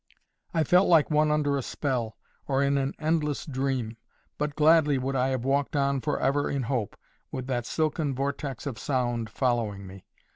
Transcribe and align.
I 0.51 0.63
felt 0.63 0.87
like 0.87 1.11
one 1.11 1.29
under 1.29 1.57
a 1.57 1.61
spell, 1.61 2.17
or 2.47 2.63
in 2.63 2.75
an 2.79 2.95
endless 2.97 3.45
dream; 3.45 3.97
but 4.39 4.55
gladly 4.55 4.97
would 4.97 5.15
I 5.15 5.27
have 5.27 5.45
walked 5.45 5.75
on 5.75 6.01
for 6.01 6.19
ever 6.19 6.49
in 6.49 6.63
hope, 6.63 6.97
with 7.31 7.45
that 7.45 7.67
silken 7.67 8.15
vortex 8.15 8.65
of 8.65 8.79
sound 8.79 9.29
following 9.29 9.85
me. 9.85 10.05